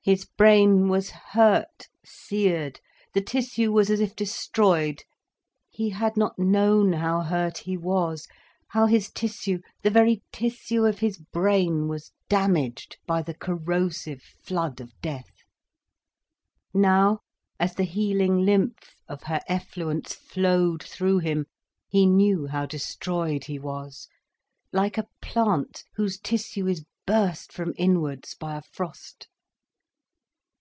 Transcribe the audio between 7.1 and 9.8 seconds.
hurt he was, how his tissue,